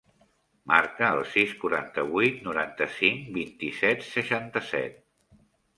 [0.71, 5.03] Marca el sis, quaranta-vuit, noranta-cinc, vint-i-set, seixanta-set.